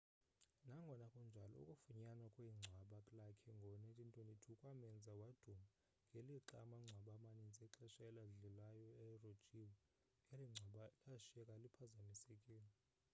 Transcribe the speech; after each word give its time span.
nangona 0.67 1.05
kunjalo 1.13 1.57
ukufunyanwa 1.63 2.27
kwengcwaba 2.35 2.97
lakhe 3.17 3.49
ngo-1922 3.57 4.45
kwamenza 4.61 5.09
waduma 5.21 5.63
ngelixa 6.07 6.55
amangcwaba 6.63 7.09
amaninzi 7.17 7.59
exesha 7.67 8.01
eladlilayo 8.09 8.89
erojiwe 9.07 9.75
eli 10.31 10.45
ngcwaba 10.49 10.83
lashiyeka 11.09 11.55
liphazamisekile 11.63 12.71